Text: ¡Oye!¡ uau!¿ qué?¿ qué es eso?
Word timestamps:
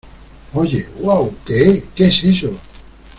¡Oye!¡ 0.55 0.89
uau!¿ 0.99 1.27
qué?¿ 1.45 1.83
qué 1.95 2.05
es 2.07 2.23
eso? 2.23 2.49